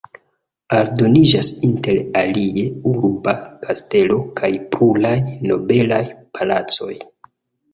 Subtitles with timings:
[0.75, 2.63] Aldoniĝas inter alie
[2.93, 3.35] urba
[3.67, 5.15] kastelo kaj pluraj
[5.53, 6.03] nobelaj
[6.39, 6.93] palacoj.